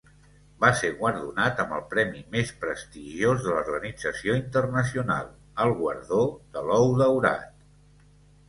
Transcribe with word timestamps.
Va 0.63 0.69
ser 0.77 0.87
guardonat 1.01 1.59
amb 1.63 1.75
el 1.79 1.83
premi 1.91 2.23
més 2.35 2.53
prestigiós 2.63 3.43
de 3.43 3.51
la 3.51 3.59
organització 3.75 4.39
internacional, 4.41 5.31
el 5.67 5.75
Guardó 5.83 6.23
de 6.57 6.65
l'Ou 6.71 6.95
Daurat. 7.05 7.63